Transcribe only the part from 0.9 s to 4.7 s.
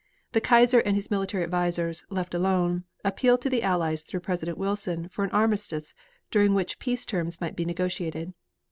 his military advisers, left alone, appealed to the Allies through President